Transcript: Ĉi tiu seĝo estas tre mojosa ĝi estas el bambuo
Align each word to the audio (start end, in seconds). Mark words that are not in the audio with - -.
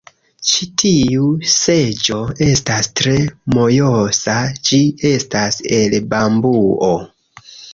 Ĉi 0.51 0.67
tiu 0.83 1.25
seĝo 1.55 2.17
estas 2.47 2.89
tre 3.01 3.13
mojosa 3.57 4.39
ĝi 4.71 4.81
estas 5.11 5.63
el 5.81 5.97
bambuo 6.15 6.93